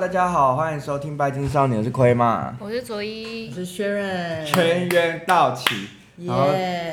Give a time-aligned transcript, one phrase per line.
[0.00, 5.88] 大家好，欢迎收听《拜金少年》，我是亏嘛，我是卓一，我是薛润，全员到齐。
[6.24, 6.50] 然后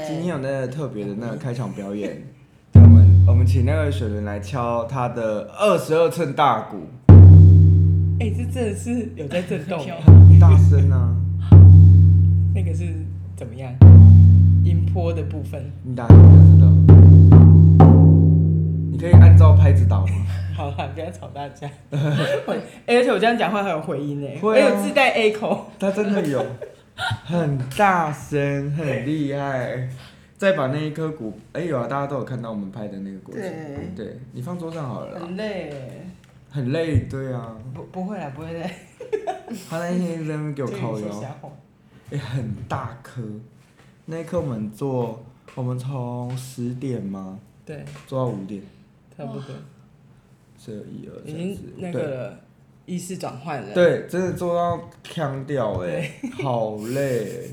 [0.08, 2.20] 今天有那个特别的那个开场表演，
[2.74, 6.78] 我们我们请那位水伦来敲他的二十二寸大鼓。
[8.20, 9.86] 哎、欸，这真的是有在震动，
[10.28, 11.16] 很大声啊！
[12.56, 12.86] 那个是
[13.38, 13.72] 怎么样？
[14.64, 16.72] 音波的部分，你打开就知道。
[18.92, 20.08] 你可以按照拍子打吗？
[20.56, 21.70] 好了，不要吵大家。
[21.92, 25.60] 欸、而且我这样讲话还有回音呢，会啊、有自带 echo。
[25.78, 26.44] 它真的有，
[27.26, 29.90] 很大声，很厉害。
[30.38, 33.44] 再把那一颗骨，哎、欸、有啊，大家都有看到我们拍的那个过程。
[33.44, 35.20] 对，对，你放桌上好了。
[35.20, 35.74] 很累。
[36.50, 37.56] 很累，对啊。
[37.74, 38.70] 不不会啦，不会累。
[39.70, 41.22] 他那天在那边给我 烤腰。
[42.12, 43.22] 哎、欸，很大颗。
[44.06, 45.24] 那一颗我们做，
[45.56, 47.40] 我们从十点吗？
[47.66, 47.84] 对。
[48.08, 48.62] 做到五点。
[49.18, 49.56] 差不多。
[50.66, 51.32] 这一二三四。
[51.32, 52.38] 已经那个
[52.86, 53.74] 意识转换了。
[53.74, 57.52] 对，真的做到腔调哎，好累。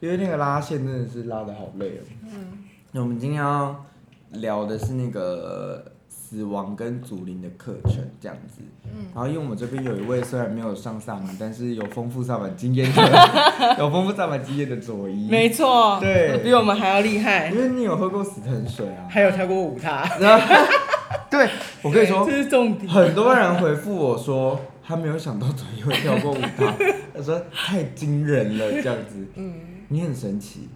[0.00, 2.00] 因为那个拉线真的是拉的好累哦。
[2.24, 2.58] 嗯。
[2.92, 3.84] 那我们今天要
[4.30, 5.84] 聊的是那个。
[6.06, 20.02] 死亡跟祖灵的课程这样子，嗯，然后因为我们这边有一位虽然没有上萨满，但是有丰富萨满经验的， 有丰富萨满经验的佐伊，没错，对，比我们还要厉害，因为你有喝过死藤水啊，还有跳过舞踏，
[21.34, 21.50] 对，
[21.82, 26.72] 我跟你说，这是重点，很多人回复我说他没有想到左一会跳过舞蹈，
[27.14, 29.54] 他说太惊人了这样子，嗯，
[29.88, 30.68] 你很神奇。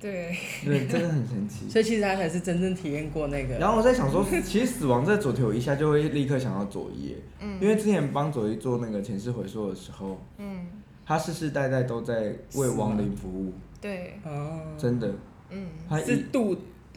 [0.00, 1.66] 对，对，真的很神奇。
[1.70, 3.54] 所以其实他才是真正体验过那个。
[3.54, 10.66] 然后我在想说，其实死亡在左腿，我一下就会立刻想到左一，嗯，因为之前帮左一做那个前世回溯的时候，嗯，
[11.06, 13.54] 他世世代代都在为亡灵服务。
[13.80, 15.10] 对，哦，真的，
[15.48, 16.54] 嗯，他是度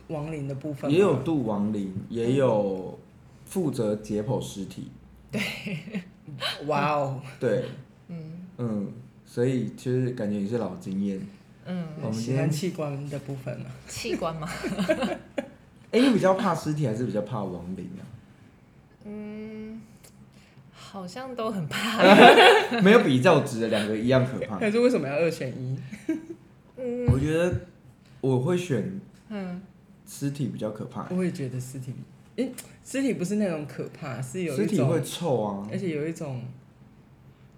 [0.09, 2.96] 亡灵的部分，也有度亡灵，也有
[3.49, 4.91] 负责解剖尸体。
[5.31, 5.41] 对，
[6.67, 7.65] 哇哦，对，
[8.07, 8.91] 嗯嗯，
[9.25, 11.19] 所以其实感觉也是老经验。
[11.65, 13.65] 嗯，我们喜欢器官的部分嘛？
[13.87, 14.47] 器官吗？
[15.91, 18.03] 哎、欸，你比较怕尸体还是比较怕亡灵啊？
[19.05, 19.81] 嗯，
[20.71, 22.03] 好像都很怕。
[22.81, 24.59] 没有比较值的，两个一样可怕。
[24.59, 25.77] 可是为什么要二选一？
[26.77, 27.53] 嗯，我觉得
[28.21, 29.61] 我会选，嗯，
[30.05, 31.07] 尸体比较可怕。
[31.09, 31.93] 我也觉得尸体，
[32.37, 32.49] 哎、
[32.85, 36.41] 尸体不是那种可怕，是有尸体会臭啊，而且有一种。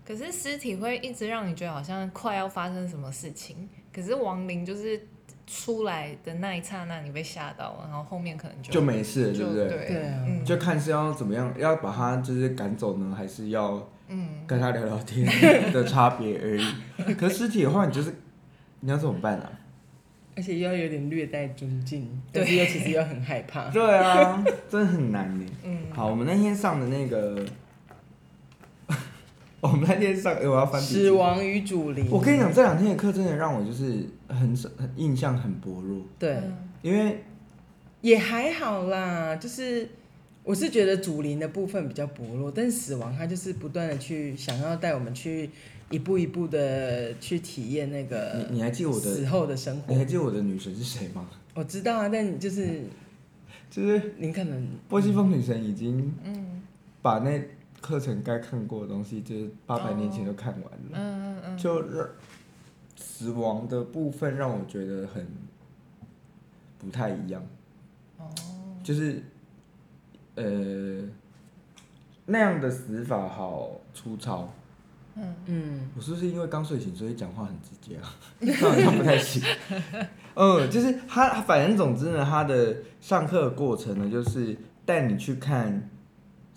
[0.05, 3.69] 可是尸体会一直让你觉得好像快要发生什么事情。
[3.93, 4.99] 可是亡灵就是
[5.45, 9.67] 出来的那一刹那，你被吓到了，然后后面可能就就没事了，对不对？
[9.67, 15.27] 对啊，就看是要怎么样，要把他就是赶走呢，还是要嗯跟他聊聊天
[15.71, 17.13] 的差别而已。
[17.13, 18.15] 可是尸体的话，你就是
[18.79, 19.51] 你要怎么办啊？
[20.39, 23.69] 而且要有点略带尊敬，但是又其实又很害怕。
[23.75, 25.45] 对啊，真的很难呢。
[25.65, 27.45] 嗯，好，我们那天上的那个。
[29.59, 30.81] 我们那天上，我要翻。
[30.81, 32.07] 死亡与主灵。
[32.09, 36.01] 我跟你讲，这两天的课真的让我就是很很印象很薄弱。
[36.17, 36.39] 对，
[36.81, 37.21] 因为
[37.99, 39.89] 也还好啦，就是
[40.43, 45.49] 我是觉得主灵的部分比较薄弱，但是死亡它就是不断的去想要带我们去
[45.91, 48.45] 一步一步的去体验那个。
[48.49, 49.93] 你你还记得我的死后的生活？
[49.93, 51.29] 你还记得我的女神是谁吗？
[51.53, 52.83] 我知道啊，但就是
[53.69, 56.61] 就是您可能波西风女神已经嗯
[57.01, 57.41] 把那。
[57.81, 60.69] 课程该看过的东西，就是八百年前都看完了。
[60.91, 61.57] 嗯嗯嗯。
[61.57, 61.81] 就
[62.97, 65.25] 死亡的部分让我觉得很
[66.77, 67.41] 不太一样。
[68.17, 68.29] 哦。
[68.83, 69.23] 就是，
[70.35, 71.01] 呃，
[72.25, 74.53] 那样的死法好粗糙。
[75.15, 75.89] 嗯嗯。
[75.95, 78.13] 我是不是因为刚睡醒，所以讲话很直接啊？
[78.39, 79.41] 那好像不太行。
[80.35, 84.55] 嗯，就是他，反正总之呢，他的上课的过程呢，就是
[84.85, 85.89] 带你去看。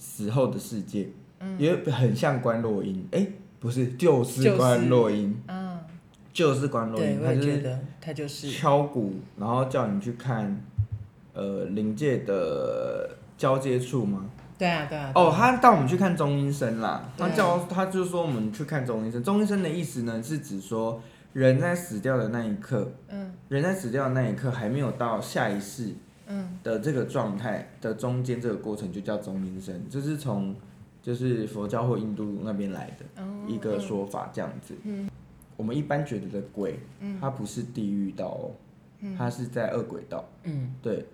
[0.04, 1.08] 死后的世界，
[1.38, 5.78] 嗯、也很像关洛英，哎、欸，不是，就是观落阴，嗯，
[6.32, 10.60] 就是观落阴，他就是他就是敲鼓，然后叫你去看，
[11.34, 14.28] 呃，灵界的交接处吗？
[14.62, 15.10] 对啊，对啊。
[15.14, 25.94] 哦，他带我们去看中医生啦，他叫他就说我们去看中医生，中医生的意思呢是指说人在死掉的那一刻，嗯，人在死掉的那一刻还没有到下一世。
[26.62, 30.54] 的这个状态的中间这个过程就叫中医生，就是从
[31.02, 34.74] 就是佛教或印度那边来的一个说法，这样子。
[34.84, 35.10] 嗯。
[35.58, 36.78] 我们一般觉得的鬼，
[37.20, 38.50] 它不是地狱道哦，
[39.18, 40.24] 它是在恶鬼道。
[40.44, 41.04] 嗯，对，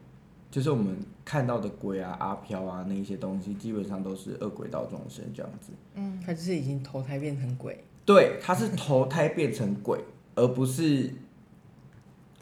[0.51, 5.73] 就是我们看到的鬼啊、阿飘啊那一些东西，基本上都是恶鬼道众生这样子。
[5.95, 7.85] 嗯，他就是已经投胎变成鬼。
[8.07, 10.01] 对，他是投胎变成鬼，
[10.35, 11.13] 而不是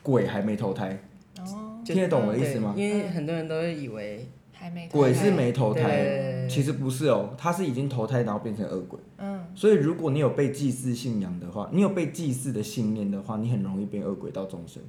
[0.03, 1.03] 鬼还没投胎。
[1.41, 1.83] 哦。
[1.85, 2.75] 听得懂我的意思吗？
[2.77, 8.99] 因为很多人都会以为还没鬼是没投胎，其实不是哦，他是已经投胎然后变成恶鬼。
[9.19, 14.83] 嗯，所以如果你有被祭祀信仰的话，你有被祭祀的信念的话，你很容易变恶鬼道众生。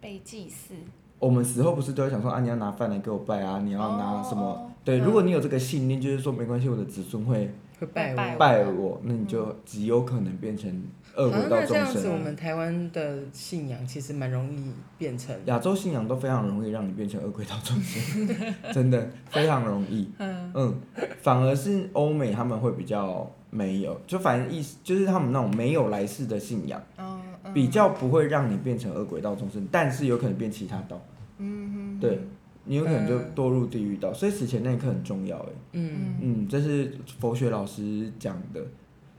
[0.00, 0.74] 被祭祀。
[1.18, 4.42] 我们死后不是都会想说啊，你要拿饭来给我拜啊，你要拿什么？
[4.44, 7.50] 哦、对，嗯、如果你有这个信念，就是说没关系，我的子孙会
[7.80, 10.70] 会拜我，拜我，那你就极有可能变成
[11.16, 11.58] 恶鬼道众生。
[11.58, 18.28] 啊、那这样子，我们台湾的信仰其实蛮容易变成亚洲信仰都非常容易让你变成恶鬼道众生，
[18.72, 20.10] 真的非常容易。
[20.18, 20.74] 嗯嗯，
[21.22, 31.00] 反而是欧美他们会比较没有，就反正意思就是他们那种没有来世的信仰，嗯嗯、比较不会让你变成恶鬼道众生，但是有可能变其他道。
[31.38, 32.20] 嗯哼，对，
[32.64, 35.48] 你有可能就堕入地狱道，嗯、所以死前那一刻很重要哎。
[35.72, 36.14] 嗯。
[36.22, 38.64] 嗯，这是佛学老师讲的，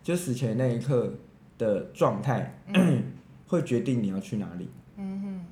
[0.01, 1.13] 就死前那一刻
[1.57, 3.03] 的状态，嗯、
[3.47, 4.69] 会决定你要去哪里。
[4.97, 5.45] 嗯哼，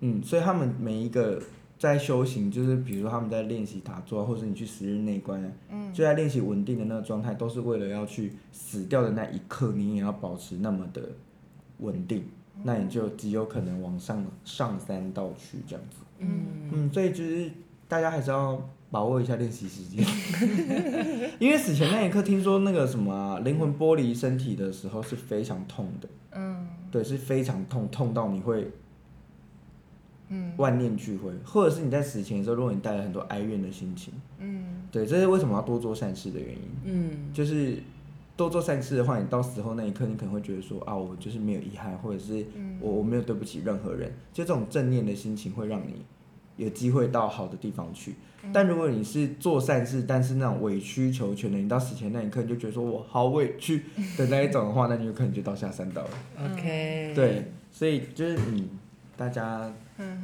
[0.00, 1.40] 嗯，所以他们每一个
[1.78, 5.40] 在修行，就是比如说他们在练习打坐，或者你去十日内观，
[5.70, 11.02] 嗯，就在练习稳定的那个状态，都是为了要去死掉的那一刻，你也要保持那么的
[11.78, 12.24] 稳定。
[12.62, 16.46] 那你就极有可能往上上三道去这样子，嗯。
[16.72, 17.50] 嗯，所以就是
[17.86, 18.58] 大家还是要
[18.90, 20.02] 把握一下练习时间，
[21.38, 28.72] 因为死前那一刻，听说那个什么啊，灵魂剥离身体的时候是非常痛的，嗯，对，是非常痛，痛到你会，
[30.28, 37.82] 嗯，万念俱灰，或者是你在死前的时候，如果你带了很多哀怨的心情，嗯，对，这是为什么要多做善事的原因，嗯，就是。
[38.36, 42.44] 多做善事的话，你到死后那一刻，你可能会觉得说啊，我就是没有遗憾，或者是
[42.80, 46.04] 我我没有对不起任何人，就这种正念的心情会让你
[46.56, 48.14] 有机会到好的地方去。
[48.52, 53.82] 但如果你是做善事，但是那种委曲求全的，你到死前那一刻你就觉得说我好委屈
[54.16, 56.10] 的那一种的话，那你有可能就到下三道了。
[56.52, 58.68] OK，对，所以就是嗯，
[59.16, 59.72] 大家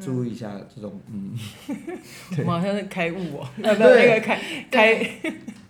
[0.00, 1.32] 注意一下这种嗯，
[2.46, 4.38] 我好像是开悟哦， 那个开
[4.70, 4.94] 开，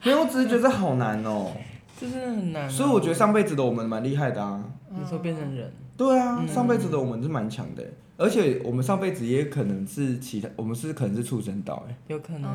[0.03, 1.53] 没有，我只是觉得好难哦。
[1.55, 1.72] 这
[2.11, 4.65] 真的很难，所以我觉得上辈子的我们蛮厉害的啊。
[4.91, 5.73] 你说变成人？
[5.97, 7.85] 对啊，上辈子的我们是蛮强的，
[8.17, 12.51] 而且我们上辈子也可能是其他，我们是可能是畜生道哎，有可能。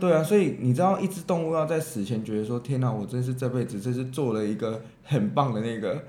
[0.00, 6.02] 对啊，所以你知道，一只动物要在死前觉得说：“天哪，我真是这辈子真是做了一个很棒的那个，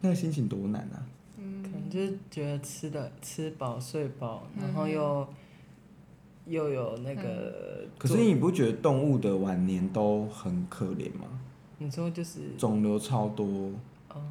[0.00, 1.04] 那个心情多难啊！”
[1.38, 5.26] 嗯，可能就是觉得吃的吃饱睡饱，然后又
[6.46, 7.86] 又有那个。
[7.98, 11.40] 可是你不觉得动物的晚年都很可怜吗？
[11.84, 13.46] 你说就是肿瘤超多，
[14.08, 14.22] 哦，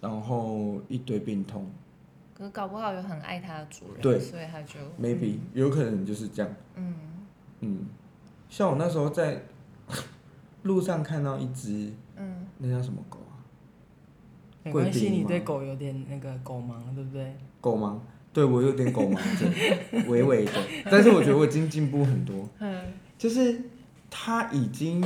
[0.00, 1.66] 然后一堆病痛，
[2.32, 6.94] 可是搞不好有很爱它的主人，对，所以它就 maybe 有可能就是这样，嗯。
[7.64, 7.86] 嗯，
[8.48, 9.42] 像我那时候在
[10.62, 13.34] 路上看到一只，嗯，那叫什么狗啊？
[14.62, 17.36] 没关系，你对狗有点那个狗盲，对不对？
[17.60, 17.98] 狗盲，
[18.32, 19.52] 对我有点狗盲症，
[20.08, 20.52] 微微的，
[20.88, 22.80] 但是我觉得我已经进步很多， 嗯，
[23.18, 23.60] 就是
[24.08, 25.04] 它已经。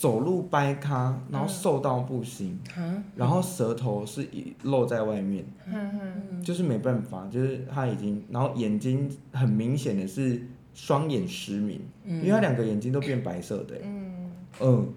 [0.00, 10.40] 走路掰咖，然后瘦到不行，嗯、然后舌头是一露在外面，嗯、就是没办法，就是他已经，然后眼睛很明显的是
[10.72, 14.30] 双眼失明，嗯、因为他两个眼睛都变白色的，嗯，
[14.62, 14.88] 嗯，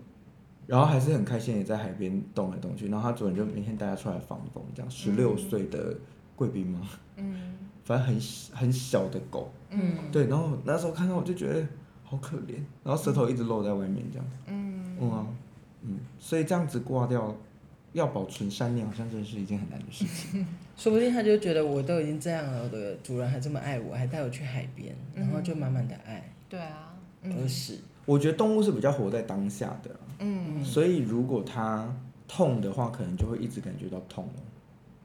[0.68, 5.94] 然后还是很开心的在海边动来动去，然后他主人就每天带他出来放风，这样十六岁的
[6.38, 6.80] 贵宾吗？
[7.18, 7.36] 嗯，
[7.84, 8.18] 反正很
[8.54, 11.68] 很小的狗，嗯，对，然后那时候看到我就觉得
[12.06, 14.63] 好可怜，然后舌头一直露在外面这样，嗯。
[15.00, 15.28] 嗯啊，
[15.82, 17.36] 嗯，所以这样子挂掉，
[17.94, 20.46] 要保存善念，好像真的是一件很难的事情。
[20.76, 26.24] 说不定他就觉得我都已经这样了，我的主人还这么爱我，还带我去海边，然后就满满的爱。
[26.50, 27.80] 对啊，都是。
[28.06, 31.88] 我觉得动物是比较活在当下的，嗯，所以如果它
[32.28, 34.42] 痛的话，可能就会一直感觉到痛了。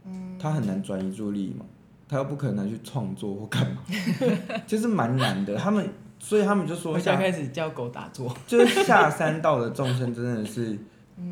[0.07, 1.67] 嗯，它很难转移注意力嘛，
[2.09, 3.83] 它又不可能去创作或干嘛，
[4.67, 5.57] 就是蛮难的。
[5.57, 5.89] 他们。
[6.19, 10.77] 所以他们就说，现在开始教狗打坐， 就是下三道的众生真的是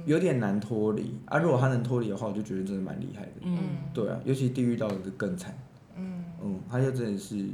[0.04, 1.38] 有点难脱离啊。
[1.38, 3.32] 如果他能脱离的话，我就觉得真的蛮厉害的。
[3.42, 3.58] 嗯，
[3.92, 5.56] 对啊，尤其地狱道的更惨。
[5.96, 7.44] 嗯嗯，他就真的是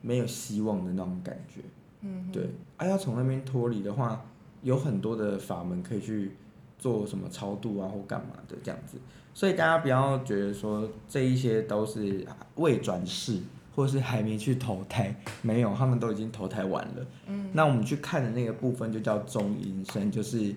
[0.00, 1.60] 没有希望的那种感觉。
[2.00, 4.24] 嗯，对啊，要从那边脱离的话，
[4.62, 6.32] 有很多的法门可以去
[6.78, 8.98] 做什么超度啊或干嘛的这样子。
[9.34, 13.40] 所以大家不要觉得说这一些都是未转世。
[13.78, 17.06] 或是还没去投胎，没有，他们都已经投胎完了。
[17.28, 20.52] 嗯，那我们去看的那个部分就叫中阴身，就是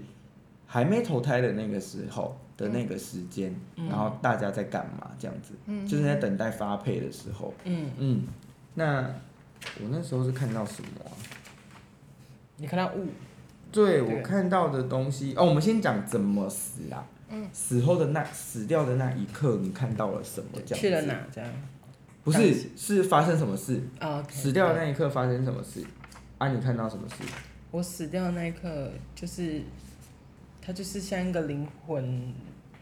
[0.65, 5.53] 还没投胎的那个时候的那个时间，嗯、然后大家在干嘛这样子？
[5.67, 7.53] 嗯，就是在等待发配的时候。
[7.65, 8.23] 嗯嗯，
[8.73, 9.01] 那
[9.79, 11.13] 我那时候是看到什么、啊？
[12.57, 13.05] 你看到雾？
[13.71, 15.45] 对，我看到的东西哦。
[15.45, 17.05] 我们先讲怎么死啊？
[17.29, 20.59] 嗯，死后的那死掉的那一刻，你看到了什么？
[20.65, 21.19] 这样去了哪？
[21.31, 21.47] 这样。
[22.23, 23.81] 不是，是发生什么事？
[23.99, 25.83] 哦 okay, 死掉的那一刻发生什么事？
[26.37, 27.15] 啊，你看到什么事？
[27.71, 29.61] 我死掉的那一刻，就是，
[30.61, 32.33] 它就是像一个灵魂，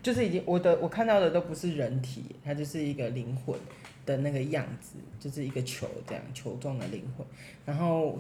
[0.02, 3.58] 就是已经我的我看到的都不是人体，它就是一个灵魂
[4.06, 7.26] 的那个样子，就是一个球这样球状的灵魂，
[7.66, 8.20] 然后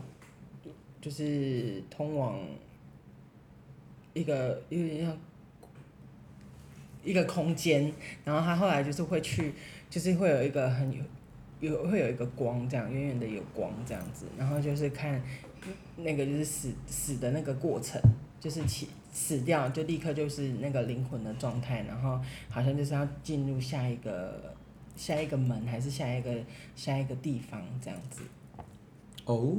[1.01, 2.39] 就是通往
[4.13, 5.17] 一个有点像
[7.03, 7.91] 一个空间，
[8.23, 9.53] 然后他后来就是会去，
[9.89, 11.03] 就是会有一个很有
[11.59, 15.21] 有会有一个光这样远远的有光这样子，然后就是看。
[15.97, 18.01] 那个就是死死的那个过程，
[18.39, 22.17] 就是起死掉就立刻就是那个灵魂的状态，然后
[22.49, 24.55] 好像就是要进入下一个
[24.95, 26.33] 下一个门，还是下一个
[26.77, 28.21] 下一个地方这样子。
[29.25, 29.53] 哦，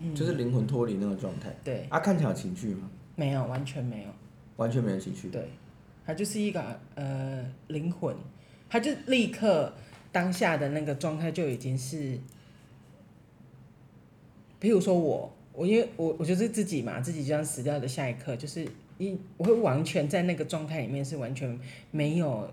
[0.00, 1.54] 嗯、就是灵魂脱离那个状态。
[1.62, 1.86] 对。
[1.88, 2.90] 啊，看起来有情绪吗？
[3.14, 4.08] 没有，完全没有。
[4.56, 5.28] 完全没有情绪。
[5.30, 5.48] 对，
[6.04, 8.16] 它就是一个呃灵魂，
[8.74, 9.72] 他就立刻
[10.10, 12.18] 当下的那个状态就已经是，
[14.60, 15.32] 譬如说我。
[15.52, 18.66] 我因为我我就是自己嘛，自己就像死掉的下一刻，就是
[18.98, 21.56] 一我会完全在那个状态里面是完全
[21.92, 22.50] 没有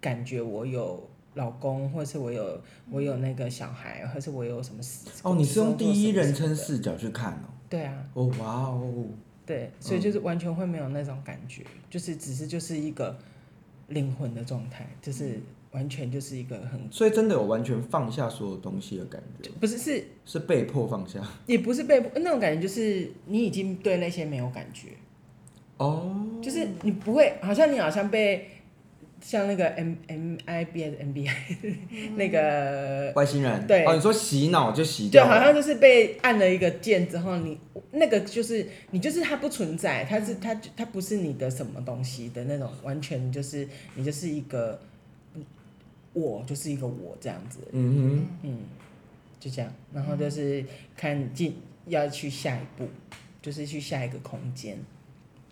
[0.00, 2.58] 感觉，我有老公，或是我有
[2.90, 5.10] 我有那个小孩，或是我有什么事。
[5.22, 7.52] 哦，你是用第一人称视角去看哦？
[7.68, 8.02] 对啊。
[8.14, 9.04] 哦，哇哦。
[9.44, 13.14] 对，所以就是完全会没有那种感觉，嗯、就是只是就是一个
[13.88, 15.38] 灵魂的状态，就是。
[15.72, 24.88] 完全就是一个很，所以真的有完全放下所有东西的感觉，不是是是被迫放下，也不是被迫那种感觉，就是你已经对那些没有感觉，
[25.76, 28.48] 哦，就是你不会，好像你好像被
[29.20, 31.36] 像那个 M M I B 还是 M B I
[32.16, 37.58] 那个外星人，对，哦，你说洗脑就洗掉，对，好像就是被按了一个键之后，你
[37.92, 44.80] 那个就是你就是它不存在，它是它它不是你的什么东西的那种，完全就是你就是一个。
[46.12, 48.58] 我就是一个我这样子，嗯哼，嗯，
[49.38, 50.64] 就这样，然后就是
[50.96, 52.88] 看进要去下一步，
[53.40, 54.78] 就是去下一个空间，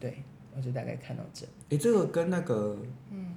[0.01, 0.23] 对，
[0.57, 1.47] 我就大概看到这。
[1.71, 2.77] 哎，这个跟那个，
[3.11, 3.35] 嗯，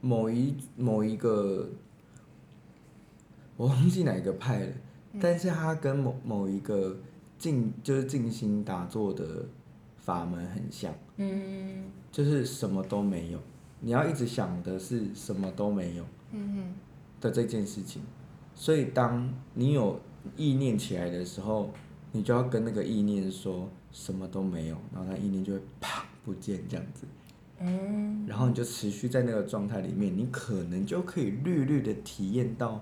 [0.00, 1.68] 某一某一个，
[3.56, 4.72] 我忘记哪一个派了，
[5.20, 6.96] 但是他跟某某一个
[7.38, 9.46] 静就是静心打坐的
[9.98, 13.38] 法门很像，嗯，就是什么都没有。
[13.80, 16.04] 你要一直想的是什么都没有，
[17.18, 18.02] 的这件事情，
[18.54, 19.98] 所以当你有
[20.36, 21.70] 意念起来的时候，
[22.12, 27.06] 你就要跟那个意念说什么都没有，然后那意念就会啪不见这样子，
[28.26, 32.80] 然后你就持续在那个状态里面，你可能就可以略略的体验到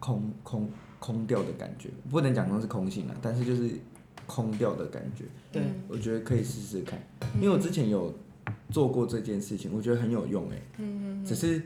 [0.00, 0.68] 空空
[0.98, 3.70] 空掉的感觉，不能讲成是空性了，但是就是
[4.26, 7.00] 空掉的感觉，对，我觉得可以试试看，
[7.36, 8.12] 因为我之前有。
[8.70, 10.56] 做过这件事情，我觉得很有用哎。
[10.78, 11.60] 嗯，只是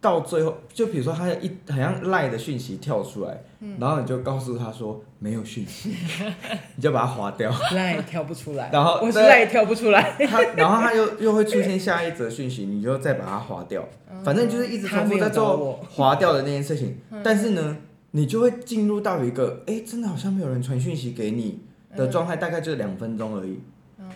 [0.00, 3.42] 到最后，就比如说他一好像赖的讯息跳出来，
[3.78, 5.94] 然后你就告诉他说没有讯息，
[6.76, 7.50] 你就把它划掉。
[7.72, 8.70] 赖跳不出来。
[8.70, 10.14] 然后我是赖跳不出来。
[10.28, 13.86] 他然后他又又会出现下一则讯息，你就再把它划掉。
[14.22, 16.98] 反正就是一直重复在做划掉的那件事情。
[17.22, 17.76] 但是呢，
[18.10, 21.60] 你就会进入到一个哎，真的好像没有人传讯息给你
[21.96, 23.58] 的状态，大概就两分钟而已。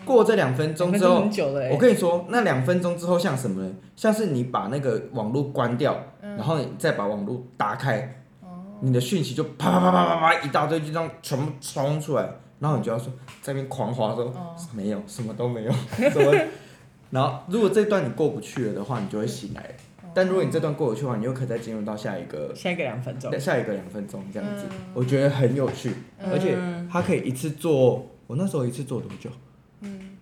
[0.05, 1.23] 过这两分钟之后，
[1.71, 3.71] 我跟你说，那两分钟之后像什么呢？
[3.95, 8.21] 像是你把那个网络关掉，然后你再把网络打开，
[8.81, 14.33] 你的讯息就啪啪啪啪啪啪一大堆，就这样全部冲出来，然后你就要说在那边狂滑说
[14.73, 15.71] 没有，什么都没有，
[16.11, 16.33] 什么？
[17.11, 19.75] 然后如果这段你过不去了的话，你就会醒来。
[20.11, 26.57] 但如果你这段过不去的话，你又可以再进入到下一个下一个两分钟，下一个两分钟这样子，我觉得很有趣，而且
[26.91, 29.29] 它可以一次做，我那时候一次做多久？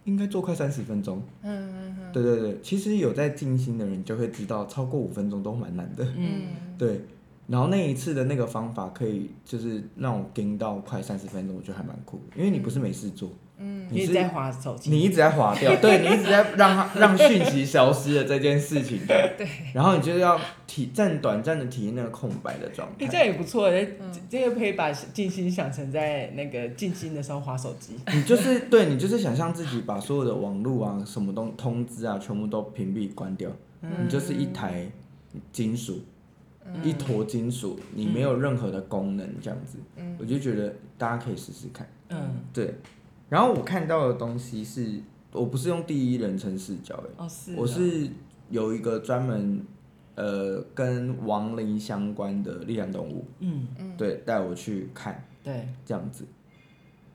[0.08, 1.22] 应该做快三十分钟。
[1.44, 2.12] 嗯嗯嗯。
[2.14, 6.08] 对对对，其实有在静心的人就会知道，超过五分钟都蛮难的。
[6.18, 6.42] 嗯。
[6.80, 7.02] 对，
[7.48, 13.30] 然后那一次的那个方法可以就是让我盯到快三十分钟，我觉得还蛮酷，因为你不是没事做。
[13.30, 13.47] 嗯。
[13.60, 14.90] 你一直在划手机。
[14.92, 19.00] 你一直在划掉， 对，你一直在让它让讯息消失的这件事情。
[19.08, 19.48] 对。
[19.74, 23.08] 然后你就要体暂短暂的体验那个空白的状态。
[23.08, 23.88] 这样也不错，这
[24.30, 27.96] 这个可以把静心想成在那个静心的时候划手机。
[28.14, 33.50] 你就是 对，你就是想象自己把所有的网络啊、什么东通知啊，全部都屏蔽关掉。
[33.82, 33.92] 嗯。
[34.06, 34.86] 你就是一台
[35.52, 36.02] 金属，
[36.84, 39.80] 一坨金属，你没有任何的功能，这样子。
[39.96, 40.16] 嗯。
[40.20, 41.90] 我就觉得大家可以试试看。
[42.10, 42.36] 嗯。
[42.54, 42.76] 对。
[43.30, 48.10] 然后我看到的东西是，我不是用第一人称视角诶，哦是，我是
[48.50, 49.66] 有一个专门，
[50.16, 53.68] 呃，跟亡灵相关的力量动物，嗯。
[53.78, 56.26] 嗯，对，带我去看，对，这样子，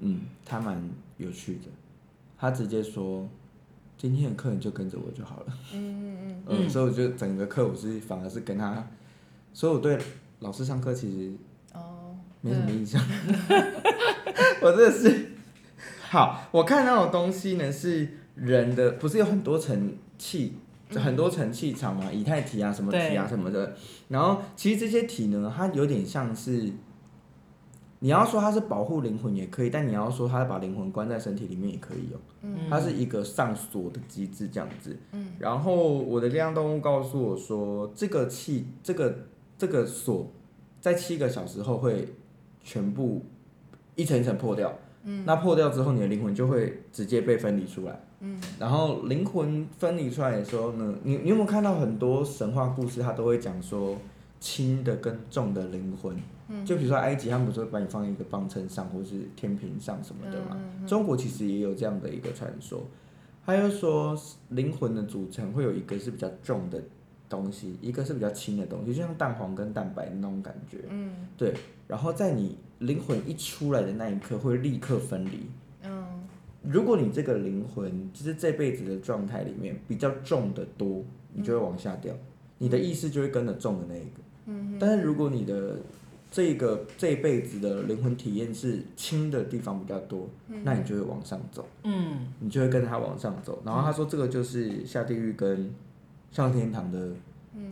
[0.00, 0.82] 嗯，他蛮
[1.16, 1.68] 有趣的，
[2.36, 3.26] 他直接说，
[3.96, 8.86] 今天的课你就跟着我就好了，嗯嗯嗯， 嗯，所以我就整个课我是反而是跟他，
[9.54, 9.98] 所以我对
[10.40, 11.32] 老师上课其实
[11.72, 13.00] 哦没什么印象，
[14.60, 15.31] 我真的是
[16.12, 20.58] 好，我看到的东西呢是人的，不是有很多层气，
[20.90, 23.74] 很多层气场嘛，以太体啊什么体啊什么的，
[24.08, 26.70] 然后其实这些体呢，它有点像是。
[28.00, 32.18] 你要说它是保护灵魂也可以，但你要说它把灵魂关在身体里面也可以哦。
[32.42, 34.94] 嗯，它是一个上锁的机制这样子。
[35.12, 39.16] 嗯，然后我的力量动物告诉我说，这个气，这个
[39.56, 40.30] 这个锁，
[40.78, 42.08] 在七个小时后会
[42.62, 43.24] 全部
[43.94, 44.76] 一层一层破掉。
[45.04, 48.00] 嗯，那破掉之后，你的灵魂就会直接被分离出来。
[48.20, 53.96] 嗯，然后灵魂分离出来的时候呢，你你有没有看到很多神话故事，它都会讲说
[54.38, 56.16] 轻的跟重的灵魂。
[56.66, 60.60] 就比如说埃及，他们不是会把你放在一个磅秤上，或是天平上什么的嘛？
[60.86, 62.86] 中国其实也有这样的一个传说。
[63.46, 64.14] 他又说，
[64.50, 66.78] 灵魂的组成会有一个是比较重的
[67.26, 70.80] 东西，一个是比较轻的东西，就像蛋黄跟蛋白那种感觉。
[70.90, 71.54] 嗯，对。
[71.88, 75.48] 然后在你灵魂一出来的那一刻，会立刻分离。
[75.84, 76.04] 嗯，
[76.62, 82.14] 如果你这个灵魂就是这辈子的状态里面比较重的多，你就会往下掉，
[82.58, 84.20] 你的意识就会跟着重的那一个。
[84.46, 85.76] 嗯，但是如果你的
[86.30, 93.62] 这个这一辈子的灵魂体验是轻的地方比较多，嗯，那你就会往上走，嗯，你就会跟他往上走。
[93.64, 95.72] 然后他说这个就是下地狱跟
[96.30, 97.10] 上天堂的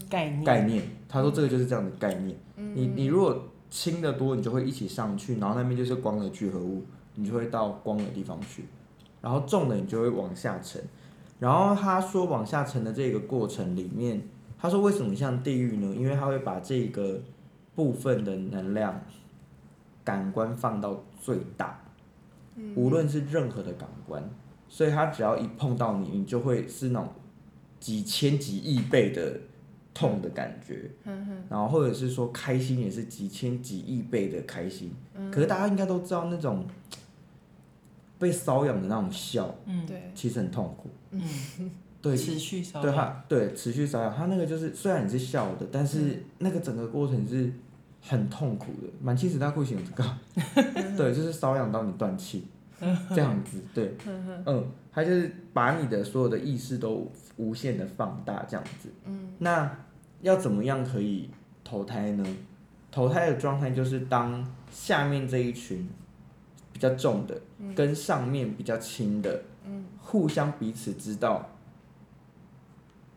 [0.08, 0.82] 概念，概念。
[1.08, 2.36] 他说这个就是这样的概念。
[2.56, 6.84] 嗯你你如果轻的多，你就会一起上去，然后那边就是光的聚合物，
[7.14, 8.64] 你就会到光的地方去。
[9.22, 10.82] 然后重的你就会往下沉。
[11.38, 14.22] 然后他说往下沉的这个过程里面，
[14.58, 15.94] 他说为什么像地狱呢？
[15.96, 17.20] 因为他会把这个。
[17.72, 19.00] 部分的能量
[20.04, 21.80] 感官放到最大，
[22.74, 24.28] 无论是任何的感官，
[24.68, 27.08] 所以他只要一碰到你，你就会是那种
[27.78, 29.40] 几千几亿倍的
[29.92, 30.90] 痛的感觉，
[31.48, 34.92] 然后或者是说开心也是几千几亿倍的开心。
[35.30, 36.66] 可是大家应该都知道那种
[38.18, 39.54] 被瘙痒的那种笑，
[40.14, 41.20] 其实很痛苦，嗯。
[42.02, 47.52] 对，持续瘙痒，对它，对，持续瘙痒，它那个就是虽然你是笑的，但是那个整个过程是。
[48.02, 50.16] 很痛苦的，满清十大酷刑有这个，
[50.96, 52.46] 对，就是瘙痒到你断气，
[53.14, 53.94] 这样子，对，
[54.46, 59.78] 嗯，他就是把你的所有的意识都无限的放大，这样子，嗯，那
[60.22, 61.30] 要怎么样可以
[61.62, 62.24] 投胎呢？
[62.90, 65.88] 投胎的状态就是当下面这一群
[66.72, 67.40] 比较重的，
[67.74, 69.84] 跟上面比较轻的，嗯。
[70.02, 71.48] 互相彼此知道。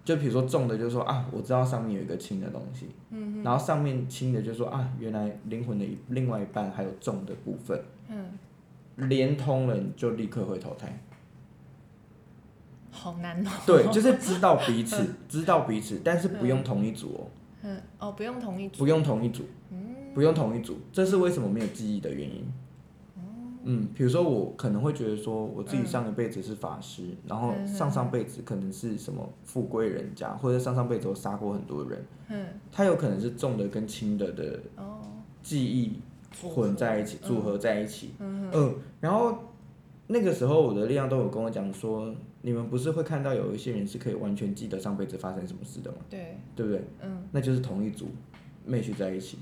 [0.06, 8.38] 就比如说重的，就说啊，我知道上面有一个轻的东西，嗯、然后上面轻的就说啊，原来灵魂的另外一半还有重的部分，嗯、
[8.96, 11.00] 连通了你就立刻会投胎，
[12.92, 13.50] 好难哦。
[13.66, 17.28] 对，就是知道彼此， 知道彼此，但是不用同一组哦。
[17.64, 19.44] 嗯，哦，不用同一组，不用同一组，
[20.14, 22.46] 不用同一组，这是为什么没有记忆的原因。
[23.66, 34.60] 嗯，比如说我可能会觉得说，我自己上一辈子是法师，嗯、然后上上辈子可能是什么富贵人家，或者上上辈子我杀过很多人，嗯，他有可能是重的跟轻的的
[35.42, 36.02] 记忆
[36.42, 39.38] 混在一起，组合在一起，嗯，嗯，然后
[40.08, 45.98] 那个时候我的力量都有跟我讲说，你们不是会看到有一些人是可以完全记得上辈子发生什么事的吗？
[46.10, 46.84] 对，对不对？
[47.02, 48.10] 嗯，那就是同一组
[48.68, 49.38] ，match 在一起。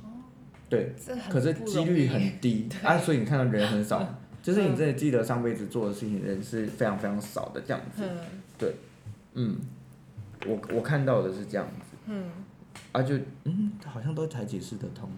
[0.69, 0.93] 对，
[1.29, 2.69] 可是几率很低。
[2.81, 4.07] 啊，所以你看到人很少，
[4.41, 8.03] 就是你真的记得上辈子做的事情，人是非常非常少的这样子。
[8.57, 8.73] 对，
[9.33, 9.57] 嗯，
[10.47, 11.97] 我我看到的是这样子。
[12.05, 12.29] 嗯，
[12.93, 15.09] 啊就嗯，好像都才解释得通。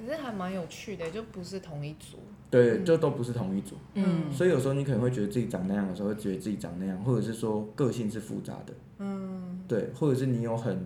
[0.00, 2.16] 可是还蛮有趣的，就不是同一组。
[2.50, 3.76] 对，就都不是同一组。
[3.94, 8.72] 嗯，所以有时候你可能会觉得自己长那样的时候，会觉得自己长那样，或者是说个性是复杂的。
[8.98, 10.78] 嗯，对，或者是你有很。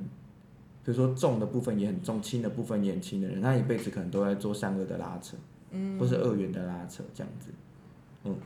[0.87, 5.35] 比如说重的部分也很重，轻的部分也很轻的人，他一辈子可能都在做善恶的拉扯，
[5.71, 7.49] 嗯，或是二元的拉扯这样子，
[8.25, 8.37] 嗯，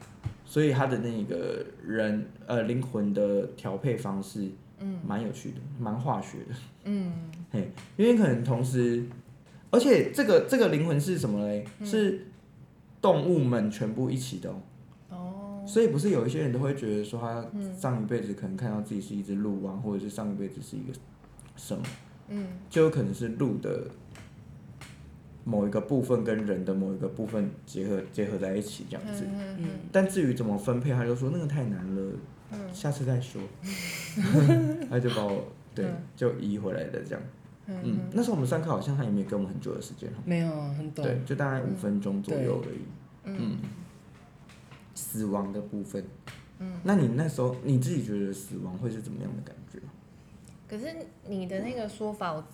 [0.45, 6.55] 所以他的那个人呃灵魂的调配方式，嗯，蛮有趣的，蛮化学的，
[6.85, 7.13] 嗯，
[7.51, 9.03] 嘿，因为可能同时，
[9.71, 11.65] 而且这个这个灵魂是什么嘞？
[11.79, 12.27] 嗯、是
[13.03, 14.63] 动物们全部一起的哦，
[15.11, 17.45] 哦，所以不是有一些人都会觉得说他
[17.79, 20.93] 上一辈子可能看到自己是一只鹿王，或者是上一辈子是一个
[21.57, 21.83] 什么？
[22.29, 23.87] 嗯，就有可能是鹿的
[25.45, 29.25] 某一个部分跟人的某一个部分结合结合在一起这样子。
[29.27, 32.13] 嗯，嗯，但至于怎么分配，他就说那个太难了，
[32.53, 33.41] 嗯，下次再说。
[34.91, 37.23] 他就把我对就移回来的这样。
[37.69, 40.11] 嗯，那时候我们上课好像他也没给我们很久的时间。
[40.25, 41.07] 没有，很短。
[41.07, 42.81] 对，就大概五分钟左右而已。
[43.25, 43.59] 嗯。
[44.95, 46.03] 死亡的部分。
[46.59, 46.81] 嗯。
[46.83, 49.79] 那你那时候你自己觉得死亡会是怎么样的感觉？
[50.67, 50.95] 可是
[51.27, 52.45] 你的那个说法，我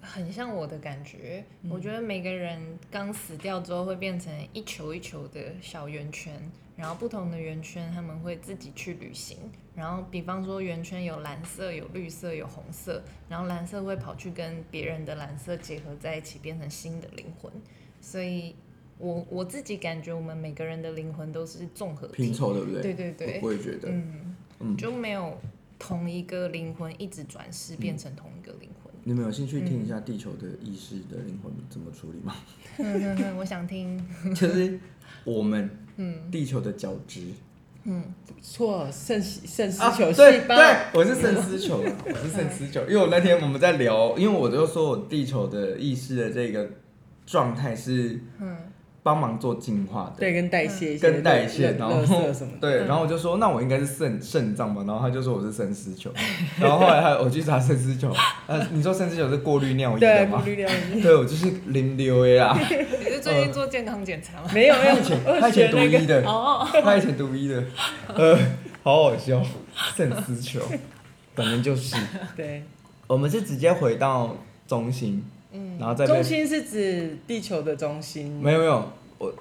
[0.00, 1.44] 很像我的感觉。
[1.62, 6.32] 嗯、我觉得每个人刚死掉之后会变成一球一球的小圆圈，
[6.76, 9.38] 然后不同的圆圈他们会自己去旅行。
[9.74, 17.52] 然后比方说圆圈有蓝色、有绿色、有红色，然后蓝色会跑去跟别人的蓝色结合在一起，变成新的灵魂。
[18.00, 18.54] 所以
[18.98, 22.82] 我我自己感觉我们每个人的灵魂都是综合拼凑，对不对？
[22.82, 25.38] 对对对，我也觉得，嗯，嗯就没有。
[25.76, 28.90] 同一个灵魂一直转世变成同一个灵魂。
[29.02, 32.34] 你们有兴趣听一下地球的意识的灵魂怎么处理吗？
[32.78, 34.02] 嗯我想听。
[34.34, 34.78] 就是
[35.24, 37.20] 我们嗯，地球的角质。
[37.84, 38.02] 嗯，
[38.40, 40.56] 错，肾肾丝球细胞。
[40.56, 42.80] 对，我是肾丝球，我是肾丝球。
[42.82, 46.68] 因为我那天我们在聊，因为我就说我地球的意识的这个
[47.26, 48.56] 状态是，嗯。
[49.04, 51.96] 帮忙做净化的，对，跟代谢，跟代谢，然后
[52.58, 56.10] 对，然后我就说，那我应该是肾肾脏吧，然后他就说我是肾丝球，
[56.58, 58.10] 然后后来他我去查肾丝球，
[58.46, 60.42] 呃，你说肾丝球是过滤尿液的吗？
[60.42, 62.58] 对，过滤尿液，对，我就是零流 A 啊。
[62.58, 64.48] 你是最近做健康检查吗？
[64.54, 66.22] 没有，没有，他以前读医的，
[66.82, 67.62] 他以前读医的，
[68.14, 68.38] 呃，
[68.82, 69.42] 好好笑，
[69.94, 70.62] 肾丝球，
[71.36, 71.94] 本来就是，
[72.34, 72.62] 对，
[73.06, 74.34] 我们是直接回到
[74.66, 75.22] 中心。
[75.54, 78.30] 嗯，然后再中心是指地球的中心。
[78.42, 79.34] 没有没有，我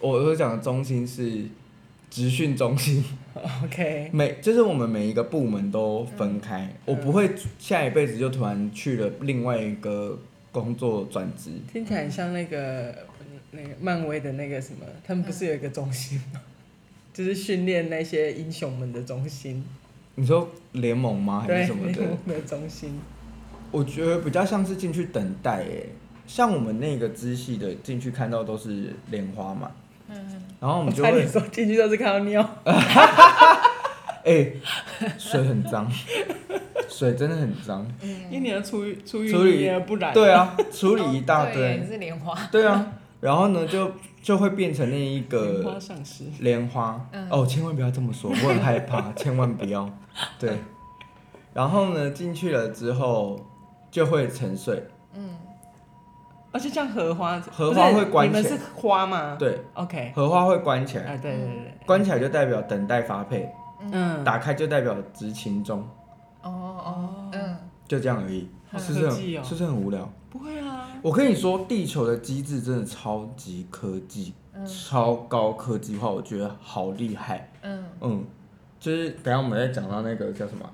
[0.00, 1.44] 我所讲的中心是
[2.10, 3.04] 职训中心。
[3.64, 4.10] OK。
[4.12, 10.18] 每就是我们每一个部门都分开，嗯、我不会下一辈子就突然去了另外一个
[10.50, 11.52] 工作转职。
[11.72, 12.94] 听起来很像那个
[13.52, 16.40] 那个漫威的那个什么，他们不是有一个中心吗？
[17.14, 19.64] 就是训练那些英雄们的中心。
[20.16, 21.44] 你说联盟吗？
[21.46, 21.92] 还是什么的？
[21.92, 23.00] 联盟的中心。
[23.70, 25.88] 我觉得比较像是进去等待诶，
[26.26, 29.70] 像我们那个支系的进去看到都是莲花嘛，
[30.08, 32.42] 嗯，然后我们就会说进去都是看到尿，
[34.24, 34.52] 哎，
[35.16, 35.90] 水很脏，
[36.88, 37.86] 水真的很脏，
[38.30, 49.88] 一年处理处理不然，对啊，处理一大堆，是莲花，对啊，然后呢就就会变成那一个莲花上师，莲花，哦，千万不要这么说，我很害怕，千万不要，
[50.40, 50.58] 对，
[51.54, 53.46] 然后呢进去了之后。
[53.90, 55.36] 就会沉睡，嗯，
[56.52, 59.36] 而且像荷花，荷花会关起来，你们是花吗？
[59.38, 63.50] 对，OK，荷花会关起来，啊，对对对，关起来就代表等待发配，
[63.80, 65.80] 嗯，打开就代表执勤中，
[66.42, 67.56] 哦哦，嗯，
[67.88, 68.48] 就这样而已，
[68.78, 70.08] 是不是很是不是很无聊？
[70.30, 74.32] 不会啊，我跟你说，地球的机制真的超级科技，
[74.64, 77.84] 超高科技化，我觉得好厉害，嗯。
[78.00, 78.24] 嗯，
[78.78, 80.64] 就是等下我们再讲到那个叫什么？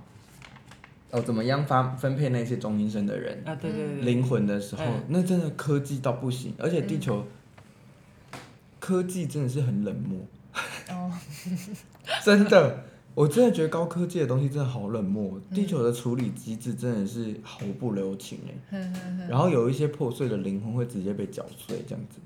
[1.13, 3.55] 哦，怎么样发分配那些中阴身的人啊？
[3.55, 7.25] 对对对，灵魂的时候，嗯、那真的科技到不行，而且地球、
[8.33, 8.39] 嗯、
[8.81, 10.19] 科技真的是很冷漠。
[10.91, 11.13] 哦，
[12.25, 15.41] 真的，我真的觉得高科技的东西真的好冷漠。
[15.51, 18.41] 嗯、地球的处理机制真的是毫不留情
[18.71, 18.93] 哎。
[19.29, 22.19] 然后有一些破碎的灵魂会直接被搅碎，这样子。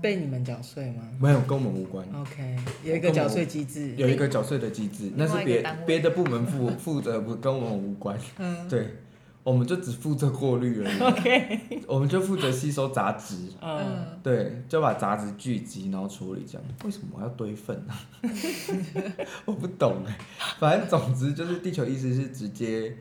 [0.00, 1.02] 被你们缴税吗？
[1.20, 2.06] 没有，跟我们无关。
[2.14, 8.18] OK，有一个缴税机制，有一个缴税的机制，那是别别的部门负负责，不跟我们无关。
[8.38, 8.96] 嗯，对，
[9.42, 11.00] 我们就只负责过滤而已。
[11.00, 13.36] OK，我们就负责吸收杂质。
[13.62, 16.68] 嗯，对，就把杂质聚集，然后处理这样。
[16.84, 17.94] 为什么我要堆粪呢？
[19.46, 20.18] 我不懂哎。
[20.58, 22.94] 反正总之就是地球意思是直接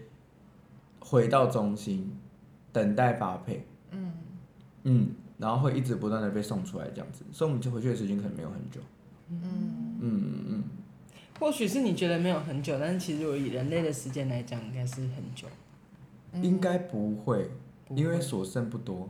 [0.99, 2.15] 回到中心，
[2.71, 3.65] 等待发配。
[3.91, 4.13] 嗯
[4.83, 5.09] 嗯。
[5.37, 8.79] 然后会一直不断的被送出来这样子，所以我们就回去的时间可能没有很久。
[9.29, 10.63] 嗯嗯嗯嗯，
[11.39, 15.47] 或许是你觉得没有很久，但是其实我以人类的时间来讲，应该是很久。
[16.41, 17.49] 应该不会，
[17.89, 19.09] 因为所剩不多。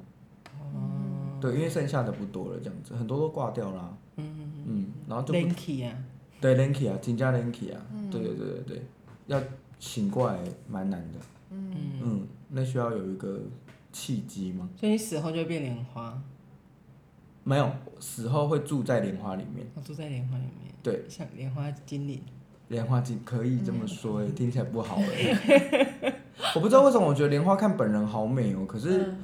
[0.53, 1.37] 哦。
[1.41, 3.97] 对，因为剩下的不多了，这样子很多都挂掉了。
[4.15, 4.85] 嗯嗯嗯。
[5.07, 5.33] 然后就。
[5.33, 5.93] Linky 啊。
[6.39, 7.81] 对，Linky 啊，增加 Linky 啊。
[8.09, 8.81] 对对对对对，
[9.27, 9.41] 要
[9.79, 11.19] 醒过来蛮难的。
[11.51, 12.27] 嗯嗯。
[12.49, 13.39] 那需要有一个。
[13.95, 14.67] 契机吗？
[14.75, 16.21] 所以你死后就会变莲花？
[17.45, 19.65] 没有，死后会住在莲花里面。
[19.73, 20.73] 我住在莲花里面。
[20.83, 22.21] 对，像莲花精灵。
[22.67, 26.13] 莲花精可以这么说，哎，听起来不好哎。
[26.53, 29.15] 我不知道为什么，我觉得莲花看本人好美哦，可是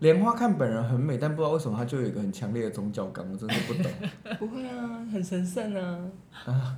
[0.00, 3.90] 莲花看本人很美，但不知道为什么它就有一个很强烈的宗教感，我真的不懂。
[4.38, 6.10] 不会啊，很神圣啊。
[6.44, 6.76] 啊，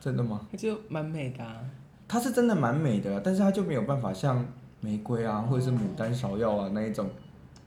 [0.00, 0.48] 真的吗？
[0.50, 1.44] 它就蛮美的。
[1.44, 1.60] 啊
[2.08, 4.44] 它是真的蛮美的，但是它就没有办法像。
[4.82, 7.08] 玫瑰啊，或者是牡丹、芍药啊那一种，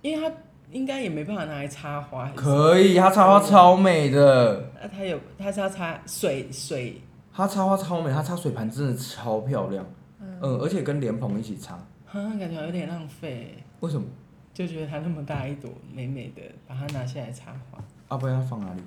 [0.04, 0.36] 因为它
[0.72, 2.30] 应该也没办法拿来插花。
[2.36, 4.70] 可以，它插花超美的。
[4.80, 7.02] 那它有，它是要插水水。
[7.34, 9.86] 它插花超美，它插水盘真的超漂亮。
[10.20, 11.76] 嗯，而且跟莲蓬一起插。
[12.06, 13.64] 哈，感觉有点浪费。
[13.80, 14.06] 为什么？
[14.54, 17.80] 就觉得它那么大一朵美美的，把它拿下来插花。
[18.10, 18.82] 啊，不然要放哪里？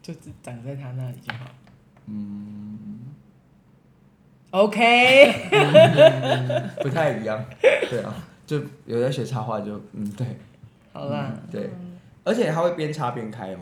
[0.00, 1.46] 就只长在它那里就好。
[2.06, 2.98] 嗯。
[4.54, 5.48] OK，
[6.80, 7.44] 不太一样，
[7.90, 8.14] 对啊，
[8.46, 10.24] 就有在学插画就嗯对，
[10.92, 11.70] 好啦，嗯、对，
[12.22, 13.58] 而且它会边插边开哦。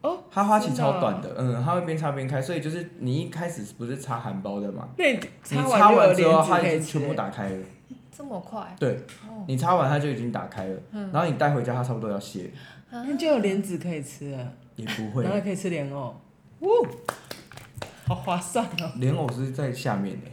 [0.00, 4.88] 哦，它花期超短的，的嗯，它会边插边开，所以就是你一开始不是插含苞的嘛？
[4.96, 7.58] 对，你插完之后它已经全部打开了。
[8.10, 8.74] 这么快？
[8.78, 8.98] 对，
[9.46, 10.80] 你插完它就已经打开了，
[11.12, 12.50] 然后你带回家它差不多要谢。
[12.90, 14.52] 那就有莲子可以吃了。
[14.76, 15.24] 也不会。
[15.24, 16.16] 然后可以吃莲藕，
[16.60, 16.68] 呜，
[18.10, 18.90] 好划算哦。
[18.96, 20.26] 莲藕是在下面的。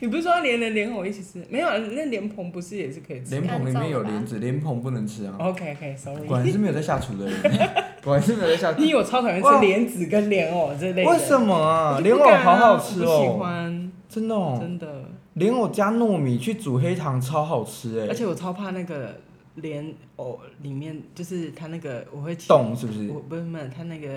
[0.00, 1.46] 你不是说要连着莲藕一起吃？
[1.50, 3.30] 没有，那莲蓬不是也是可以吃？
[3.30, 5.34] 莲蓬里面有莲子，莲蓬不能吃啊。
[5.38, 6.26] OK OK，Sorry。
[6.26, 7.40] 果然是没有在下厨的人，
[8.02, 8.80] 果然是没有在下厨。
[8.80, 11.10] 你以为我超讨厌吃莲子跟莲藕这类的。
[11.10, 12.00] 为什么啊？
[12.00, 13.22] 莲藕好好吃哦。
[13.22, 13.92] 喜欢。
[14.08, 14.58] 真的哦。
[14.60, 15.04] 真的。
[15.34, 18.06] 莲藕加糯米去煮黑糖，超好吃哎。
[18.08, 19.14] 而且我超怕那个
[19.54, 23.08] 莲藕里面，就是它那个我会冻是不是？
[23.08, 24.08] 我不是不是，它那个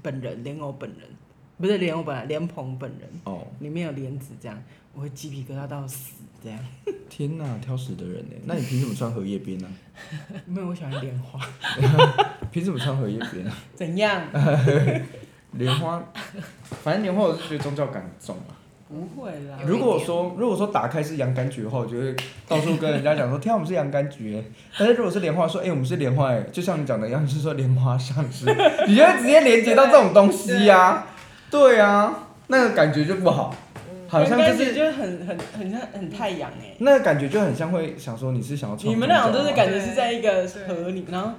[0.00, 1.00] 本人莲藕本人，
[1.60, 3.08] 不是莲藕本人，莲蓬本人。
[3.24, 3.46] 哦。
[3.58, 4.60] 里面有莲子这样。
[4.92, 6.58] 我会鸡皮疙瘩到死，这样。
[7.08, 8.34] 天哪，挑食的人呢？
[8.44, 9.68] 那你凭什么穿荷叶边呢？
[10.46, 11.38] 没有，我喜欢莲花。
[12.50, 13.56] 凭什么穿荷叶边啊？
[13.76, 14.20] 怎样？
[15.52, 16.02] 莲花，
[16.82, 18.58] 反正莲花我是觉得宗教感很重啊。
[18.88, 19.58] 不会啦。
[19.64, 22.16] 如果说如果说打开是洋甘菊的话，我就会
[22.48, 24.42] 到处跟人家讲说，天，我们是洋甘菊。
[24.76, 28.46] 但是如果是莲花，说，哎，我们是莲花，哎，就像你讲的一样，就是说莲花上师，
[28.88, 31.06] 你就会直接连接到这种东西呀？
[31.50, 33.54] 对啊，那个感觉就不好。
[34.08, 38.76] 好像就是就很很很像很太阳哎，那个感觉就很像会想说你是想要。
[38.76, 41.30] 你们俩都是感觉是在一个河里，然后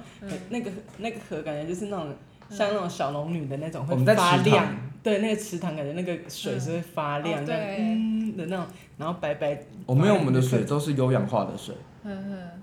[0.48, 2.14] 那个那个河感觉就是那种
[2.48, 8.64] 像那种小龙女的那种会发亮，对，那个池塘感觉那个水是会发亮的，嗯的那种，
[8.96, 9.60] 然后白白。
[9.84, 11.74] 我们用我们的水都是优氧化的水。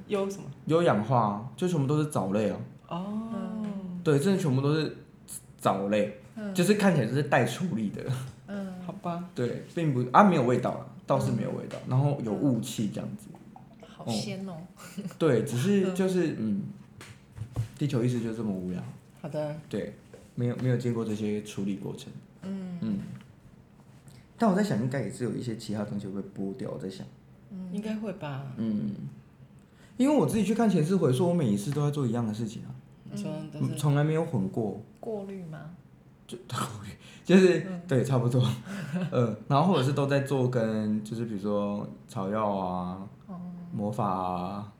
[0.07, 0.45] 优什么？
[0.65, 2.57] 优氧化，就全部都是藻类啊。
[2.87, 3.07] 哦。
[4.03, 4.97] 对，这全部都是
[5.59, 6.19] 藻类，
[6.53, 8.03] 就是看起来就是待处理的。
[8.47, 13.27] 嗯好吧，对，并不啊，没有味道，倒是没有味道，然后有雾气这样子，
[13.85, 14.57] 好鲜哦。
[15.19, 16.63] 对，只是就是嗯，
[17.77, 18.81] 地球意识就这么无聊。
[19.21, 19.55] 好的。
[19.69, 19.93] 对，
[20.33, 22.11] 没有没有经过这些处理过程。
[22.41, 22.99] 嗯嗯。
[24.37, 26.71] 但我在想，应该也是有一些其他东西会被剥掉。
[26.71, 27.05] 我在想，
[27.51, 28.47] 嗯，应该会吧。
[28.57, 28.95] 嗯，
[29.97, 32.73] 因为我自己去看前世回溯，我每一次都在做一样的事情啊，
[33.77, 34.81] 从来没有混过。
[34.99, 35.75] 过滤吗？
[36.29, 36.37] 就
[37.25, 38.39] 就是对，差不多，
[39.11, 43.07] 呃，然后或者是都在做跟就是比如说草药啊、
[43.73, 44.71] 魔法啊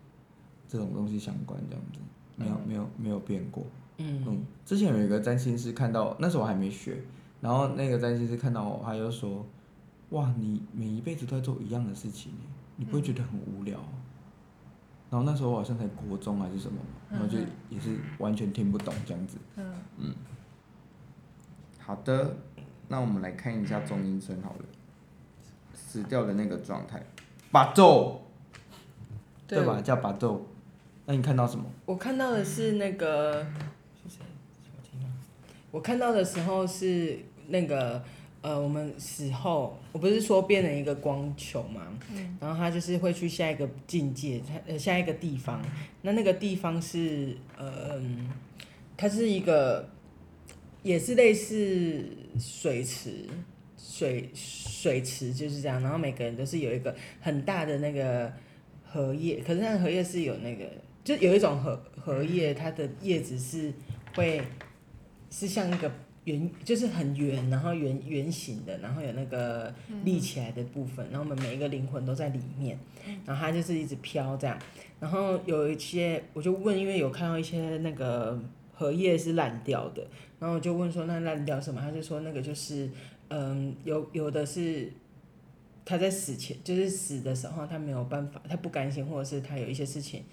[0.68, 2.00] 这种东西相关这样子，
[2.36, 3.64] 没有没有没有变过。
[3.98, 6.98] 嗯嗯，之前有一个占星师看到，那时候我还没学，
[7.42, 9.46] 然后那个占星师看到我，他就说
[10.12, 12.32] ：“哇，你每一辈子都在做一样的事情，
[12.78, 13.78] 你不会觉得很无聊？”
[15.12, 16.78] 然后那时候我好像才国中还是什么，
[17.12, 17.38] 然后就
[17.70, 19.38] 也是完全听不懂这样子。
[19.58, 20.16] 嗯嗯。
[21.90, 22.36] 好的，
[22.88, 24.66] 那我们来看一下中医生好了，
[25.74, 27.02] 死掉的那个状态，
[27.52, 28.22] 把咒，
[29.48, 29.82] 对吧？
[29.82, 30.46] 叫把咒。
[31.08, 31.66] 那你看到什么？
[31.88, 33.44] 我看到的是那个，
[35.72, 38.04] 我看到的时候是那个，
[38.44, 45.60] 呃，我们死后，我不是说变成一个光球嘛，嗯，然后他就是会去下一个境界，他呃下一个地方，
[46.04, 48.00] 那那个地方是，呃，
[48.96, 49.90] 它是一个。
[50.82, 52.06] 也是类似
[52.40, 53.26] 水池，
[53.78, 58.32] 水水池就是这样，然后每个人都是有一个很大的那个
[58.86, 60.66] 荷叶，可是那个荷叶是有那个，
[61.04, 63.74] 就有一种荷荷叶，它的叶子是
[64.16, 64.42] 会
[65.30, 65.92] 是像一个
[66.24, 69.74] 圆，就是很圆，然后圆圆形的，然后有那个
[70.06, 72.80] 立起来的部分，然后我们每一个灵魂都在里面，
[73.26, 74.58] 然后它就是一直飘这样，
[75.02, 78.42] 然后有一些我就问，因为有看到一些那个。
[78.80, 80.08] 荷叶是烂掉的，
[80.40, 81.82] 然后我就问说，那烂掉什么？
[81.82, 82.90] 他就说那个就是，
[83.28, 84.90] 嗯，有有的是
[85.84, 90.24] 他在死前，就是死的时候他没有办法，他不甘心，或者是他有一些事情，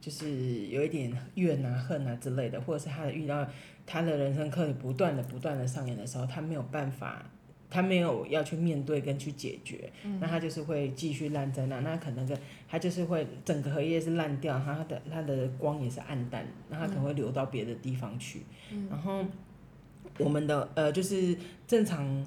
[0.00, 3.46] 就是有一点怨啊、恨啊之类的，或者是他遇到
[3.84, 7.30] 他的人生课题不断的、不断的上演的时候，他没有办法。
[7.70, 12.36] 他没有要去面对跟去解决，嗯、那他就是会继续烂在那，那可能跟
[12.68, 18.42] 他就是会整个荷叶是烂掉，他的他的光也是暗淡，那他可能会流到别的地方去。
[18.72, 19.24] 嗯、然后
[20.18, 22.26] 我们的呃就是正常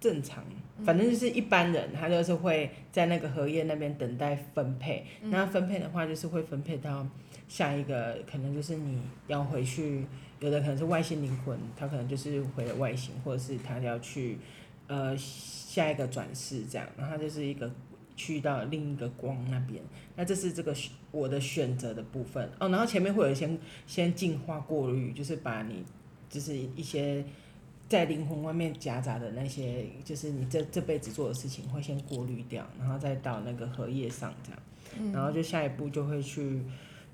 [0.00, 0.42] 正常，
[0.82, 7.06] 反正就是一般人，他就是会在那个荷叶那边等待分配，嗯、那分配的话就是会分配到
[7.48, 10.06] 下一个，可能就是你要回去。
[10.40, 14.38] 有的可能是外星灵魂，他可能就是回了外星，或者是他要去，
[14.86, 17.70] 呃，下一个转世这样，然后他就是一个
[18.14, 19.82] 去到另一个光那边，
[20.16, 20.74] 那这是这个
[21.10, 22.48] 我的选择的部分。
[22.60, 25.84] 哦，然后前面会有先先净化过滤，就是把你
[26.28, 27.24] 就是一些
[27.88, 34.60] 在灵魂外面夹杂的那些，就是你这这辈子做的事情，会先过滤掉，然后再到那个荷叶上这样，
[34.98, 36.62] 嗯、然后就下一步就会去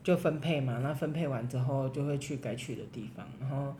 [0.04, 3.74] 就分配嘛，那分配完之后就会去该去的地方，然后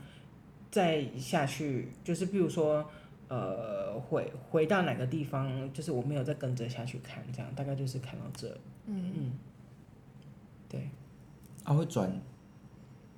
[0.69, 2.85] 再下去就是比如说
[3.29, 8.49] 呃回回到哪个地方，就是我没有再跟着下去看这样，大概就是看到这，
[8.87, 9.31] 嗯嗯，
[10.67, 10.89] 对，
[11.63, 12.11] 他、啊、会转，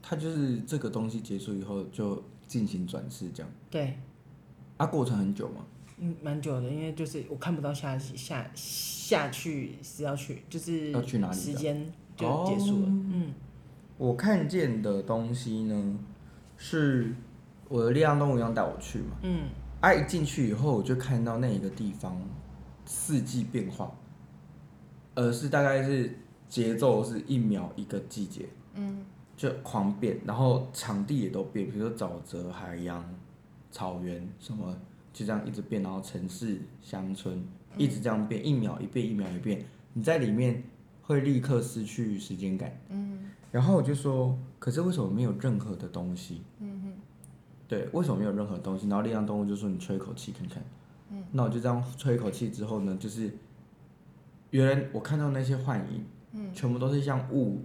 [0.03, 2.23] 他就是这个东西结束以后就。
[2.47, 3.97] 进行转世这样，对，
[4.77, 5.65] 啊，过程很久吗？
[5.97, 11.35] 嗯，蛮久的，因为就是我看不到下下下去是要去，就是要去哪里？
[11.35, 11.85] 时间
[12.17, 12.87] 就结束了。
[12.87, 13.33] 哦、嗯，
[13.97, 15.99] 我看见的东西呢，
[16.57, 17.13] 是
[17.69, 19.15] 我的力量动物一样带我去嘛。
[19.21, 19.43] 嗯，
[19.79, 22.19] 啊，一进去以后，我就看到那一个地方
[22.85, 23.89] 四季变化，
[25.15, 26.17] 而是大概是
[26.49, 28.49] 节奏是一秒一个季节。
[28.73, 29.05] 嗯。
[29.37, 33.07] 就狂变，然后场地也都变，比如说沼泽、海洋、
[33.69, 34.75] 草原什么，
[35.13, 37.39] 就这样一直变，然后城市、乡村
[37.77, 40.63] 一直这样变，一秒一变，一秒一变，你在里面
[41.07, 42.79] 会立刻失去时间感。
[42.89, 43.31] 嗯。
[43.51, 46.43] 然后我就说，可是为什么没有任何的东西？
[46.59, 46.93] 嗯哼。
[47.67, 48.87] 对，为什么没有任何东西？
[48.87, 50.61] 然后力量动物就说：“你吹一口气看看。”
[51.09, 51.23] 嗯。
[51.31, 53.33] 那我就这样吹一口气之后呢，就是
[54.51, 57.61] 原来我看到那些幻影，嗯，全部都是像雾。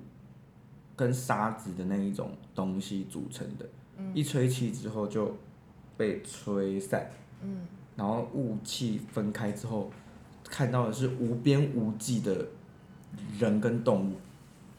[0.95, 5.35] 跟沙子的那一种东西组成的，嗯、一吹气之后就
[5.97, 7.11] 被吹散，
[7.43, 9.91] 嗯、然后雾气分开之后，
[10.45, 12.47] 看到的是无边无际的
[13.39, 14.13] 人跟动物，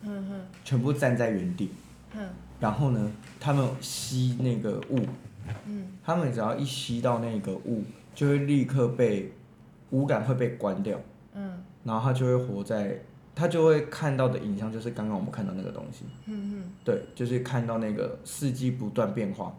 [0.02, 1.69] 嗯、哼全部站在原地，
[2.15, 5.00] 嗯、然后呢，他们吸那个雾，
[5.65, 9.32] 嗯、他们只要一吸到那个雾，就会立刻被
[9.91, 11.00] 五感会被关掉，
[11.34, 13.00] 嗯、然后他就会活在。
[13.36, 19.52] 他就会看到的影像就是刚刚我们看到那个东西，嗯哼对，就是看到那个四季不断变化，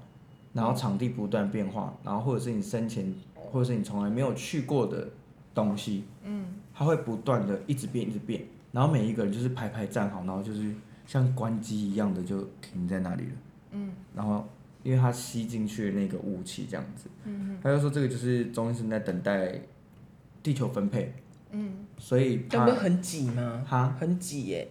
[0.52, 5.08] 然后场地不断变化，然后或者是你生前，或者是你从来没有去过的
[5.52, 10.74] 东西，嗯，它会不断的一直变，一直变，然后每一个人就是排排站好，然后就是
[11.06, 13.32] 像关机一样的就停在那里了，
[13.70, 14.44] 嗯，然后
[14.82, 19.60] 因为他吸进去那个雾气这样子，嗯他就说这个就是中医生在等待
[20.42, 21.14] 地球分配。
[21.52, 23.64] 嗯，所以他们很挤吗？
[23.64, 24.68] 哈，很挤耶。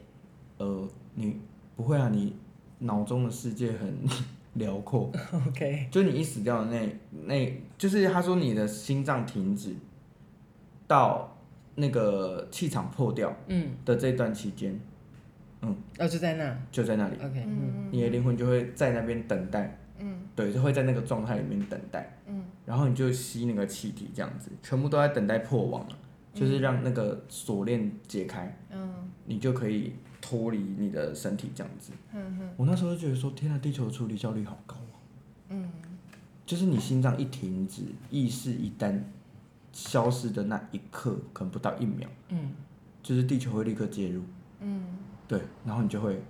[0.57, 0.85] 呃，
[1.15, 1.39] 你
[1.77, 2.35] 不会啊，你
[2.79, 3.97] 脑中的世界很
[4.55, 5.09] 辽阔。
[5.47, 9.73] OK，就你一死掉的那那，就是他说你的心脏停止
[10.85, 11.32] 到
[11.75, 14.79] 那个气场破掉，嗯的这段期间，
[15.62, 17.15] 嗯，哦，就在那，就在那里。
[17.15, 25.97] OK，嗯，你的灵魂就会在那边等待，嗯，对，就会在那个状态里面等待，嗯，然后你就吸那个气体，这样子，全部都在等待破网了。
[26.36, 28.91] 就是让那个锁链解开，嗯，
[29.27, 31.91] 你就可以脱离你的身体这样子。
[32.12, 34.97] 嗯哼，我那时候就觉得说，天啊，地球处理效率好高啊。
[35.49, 35.71] 嗯，
[36.43, 38.99] 就是你心脏一停止，意识一旦
[39.73, 42.53] 消失的那一刻，可能不到一秒，嗯，
[43.01, 44.21] 就是地球会立刻介入。
[44.62, 44.86] 嗯，
[45.27, 46.23] 对，然后你就会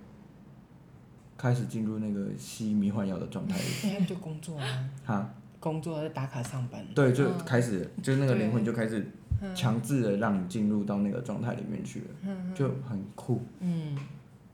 [1.38, 3.98] 开始进入那个吸迷幻药的状态里。
[4.00, 4.90] 那 就工作啊。
[5.06, 5.30] 哈？
[5.60, 6.84] 工作在打卡上班。
[6.96, 9.06] 对，就开始，就那个灵魂就开始。
[9.54, 13.42] 强制的让你进入到那个状态里面去了，就很酷。
[13.60, 13.98] 嗯，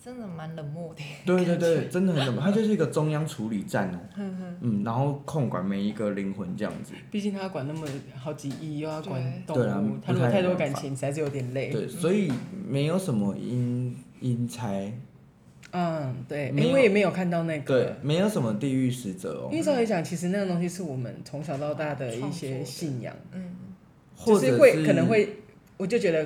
[0.04, 1.04] 真的蛮冷漠的。
[1.26, 2.44] 对对对，真的很冷漠。
[2.44, 4.00] 它就是一个中央处理站哦。
[4.62, 6.94] 嗯，然后控管每一个灵魂这样子。
[7.12, 11.70] 毕竟他要管那么好几亿，又要管动物，他如果太多感情，实在是有点累。
[11.72, 12.32] 对，所以
[12.68, 14.70] 没有什么阴阴差。
[15.72, 17.84] 嗯，对，因为也没有看到那个。
[17.84, 19.50] 对，没有什么地狱使者哦。
[19.52, 23.14] 因为照理讲，其实那个东西是我们从小到大的一些信仰。
[23.34, 23.56] 嗯。
[24.26, 25.30] 就是会可能会，
[25.78, 26.26] 我就觉得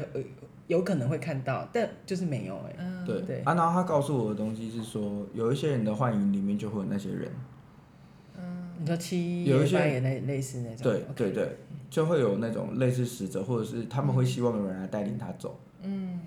[0.68, 2.76] 有可能会看到，但就是没有哎。
[2.78, 3.42] 嗯、对对。
[3.42, 7.32] 啊，然后他告诉我的东西是说，有一些人的幻影里面就会有那些人。
[8.38, 8.72] 嗯。
[8.80, 10.84] 你说七有一些也类类似那种。
[10.84, 11.58] 对对对，
[11.90, 15.60] 就会有那种类似使者，或者是他们会希望有人来带领他走。
[15.82, 16.20] 嗯。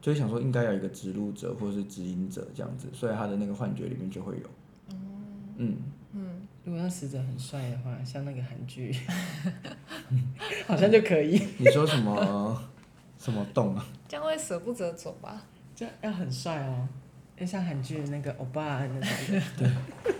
[0.00, 4.96] 就想说应该有一个指路者或者是指引者这样子，所以他的那个幻觉里面就会有。
[5.58, 5.76] 嗯。
[6.12, 6.26] 嗯。
[6.64, 8.94] 如果那死者很帅的话，像那个韩剧，
[10.66, 11.40] 好像就可以。
[11.58, 12.62] 你说什么
[13.20, 13.86] 什么洞啊？
[14.08, 15.42] 这样会舍不得走吧？
[15.76, 16.88] 这样要很帅哦，
[17.36, 19.40] 要像韩剧那个欧巴那种。
[19.58, 19.70] 对，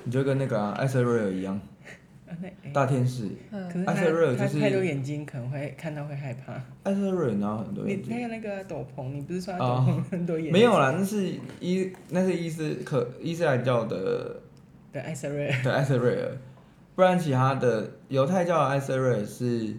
[0.05, 1.59] 你就跟那个艾瑟瑞尔一样，
[2.75, 3.31] 大天使。
[3.87, 6.53] 艾瑟瑞尔就是太多眼睛，可能会看到会害怕。
[6.83, 8.15] 艾瑟瑞尔然后很多眼睛。
[8.15, 10.53] 你那个那个斗篷，你不是说斗篷很多眼睛？
[10.53, 14.41] 没有啦，那是伊那是伊斯可伊斯兰教的。
[14.93, 16.37] 的艾瑟瑞尔，的艾瑟瑞尔，
[16.97, 19.73] 不然其他的犹太教的艾瑟瑞尔是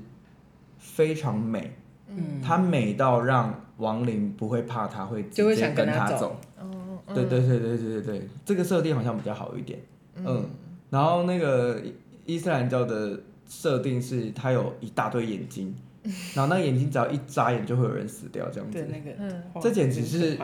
[0.78, 1.70] 非常美，
[2.16, 6.40] 嗯，它美到让亡灵不会怕他，会直接跟他走。
[6.60, 9.80] 哦，对对对对对对对，这个设定好像比较好一点。
[10.16, 10.46] 嗯，
[10.90, 15.74] 然后那个伊伊斯兰教的设定是它有一大堆眼睛，
[16.36, 18.78] 然后那眼睛只要一眨眼就会有人死掉，这样子。
[18.78, 20.38] 对，那个，嗯，这简直是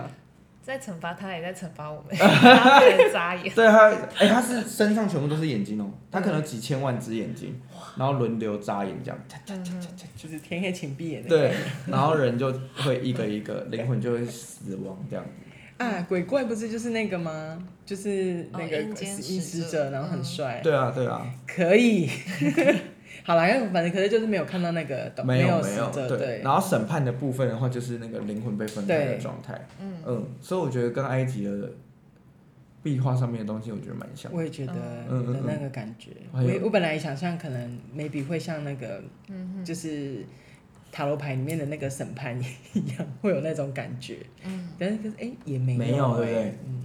[0.67, 3.55] 在惩罚他，也在惩罚我们， 他在眨眼。
[3.55, 7.57] 对他，哎、欸，他是身上全部都是眼睛哦，他可能几千万只眼睛，
[7.97, 9.17] 然后轮流眨眼这样，
[10.17, 11.23] 就是天黑请闭眼。
[11.23, 11.53] 对，
[11.87, 15.31] 然后人就会一个一个灵魂就会死亡这样子。
[15.83, 17.57] 啊，鬼怪不是就是那个吗？
[17.85, 20.59] 就是那个阴使者，然后很帅。
[20.61, 21.25] 对啊，对啊。
[21.47, 22.09] 可以。
[23.27, 26.41] 好了，因为反正可是就是没有看到那个没有没有对，对。
[26.41, 29.67] 然后审判的部分的话，就是那个灵魂被分开的状态。
[29.81, 30.25] 嗯嗯。
[30.39, 31.69] 所以我觉得跟埃及的
[32.81, 34.31] 壁画上面的东西，我觉得蛮像。
[34.33, 36.11] 我也觉得的那个感觉。
[36.31, 39.03] 我我本来想象可能 maybe 会像那个，
[39.65, 40.23] 就是。
[40.89, 42.39] 塔罗牌里面的那个审判
[42.73, 44.19] 一样，会有那种感觉。
[44.45, 46.57] 嗯，但是就是哎、欸，也没有、欸，没有对不对？
[46.65, 46.83] 嗯，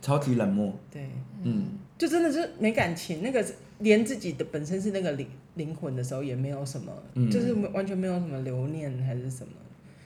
[0.00, 0.72] 超级冷漠。
[0.88, 1.10] 对，
[1.42, 1.66] 嗯，
[1.98, 3.22] 就真的是没感情。
[3.22, 3.44] 那个
[3.84, 9.52] 连自己的本身是那个灵灵魂的时候，也没有什么，嗯、就是完全没有什么留念还是什么。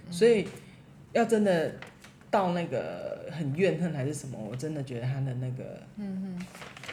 [0.07, 0.47] 嗯、所以
[1.13, 1.73] 要真的
[2.31, 6.39] 到那个很怨恨还是什么，我真的觉得他的那个嗯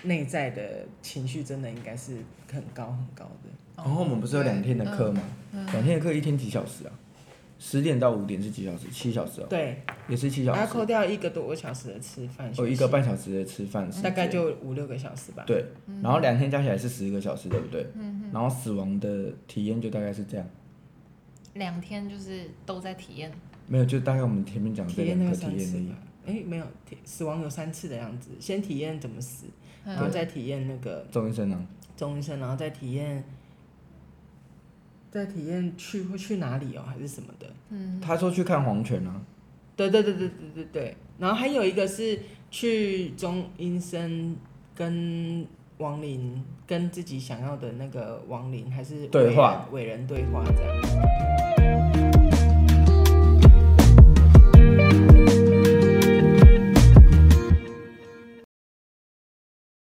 [0.03, 2.17] 内在的情绪真的应该是
[2.53, 3.49] 很高很高的。
[3.75, 5.21] 然后我们不是有两天的课吗？
[5.51, 6.91] 两天的课一天几小时啊？
[7.57, 8.87] 十点到五点是几小时？
[8.91, 9.47] 七小时哦。
[9.49, 10.59] 对，也是七小时。
[10.59, 12.51] 然后扣掉一个多小时的吃饭。
[12.57, 13.89] 哦，一个半小时的吃饭。
[14.03, 15.43] 大概就五六个小时吧。
[15.47, 15.63] 对，
[16.03, 17.87] 然后两天加起来是十个小时，对不对？
[18.33, 20.45] 然后死亡的体验就大概是这样。
[21.53, 23.31] 两天就是都在体验。
[23.67, 26.39] 没有，就大概我们前面讲的两个体验而已。
[26.39, 26.65] 哎，没有，
[27.03, 28.31] 死亡有三次的样子。
[28.39, 29.45] 先体验怎么死，
[29.85, 31.67] 然后再体验那个钟医生呢？
[31.95, 33.23] 钟医生，然后再体验。
[35.15, 37.47] 在体验去会去哪里哦，还是什么的？
[37.69, 39.21] 嗯，他说去看黄泉啊。
[39.77, 40.97] 对对对对对对对。
[41.17, 42.19] 然后还有一个是
[42.51, 44.35] 去中阴身
[44.75, 45.47] 跟
[45.77, 51.44] 亡灵，跟自己想要的那个亡灵，还是对话，伟人对话这样。